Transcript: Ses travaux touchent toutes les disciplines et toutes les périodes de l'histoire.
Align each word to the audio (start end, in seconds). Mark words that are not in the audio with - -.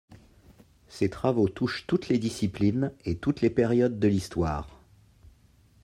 Ses 0.87 1.11
travaux 1.11 1.47
touchent 1.47 1.85
toutes 1.85 2.07
les 2.09 2.17
disciplines 2.17 2.91
et 3.05 3.17
toutes 3.19 3.41
les 3.41 3.51
périodes 3.51 3.99
de 3.99 4.07
l'histoire. 4.07 4.81